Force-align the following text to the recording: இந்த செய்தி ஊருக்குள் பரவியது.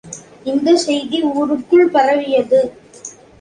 இந்த 0.43 0.75
செய்தி 0.77 1.23
ஊருக்குள் 1.33 1.91
பரவியது. 1.91 2.61